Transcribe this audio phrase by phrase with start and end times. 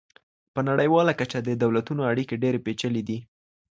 [0.53, 3.19] په نړيواله کچه د دولتونو اړيکې ډېرې پېچلې دي.